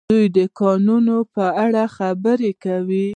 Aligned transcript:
دوی 0.09 0.25
د 0.37 0.39
کانونو 0.59 1.17
په 1.35 1.45
اړه 1.65 1.83
خبرې 1.97 2.51
کوي. 2.63 3.09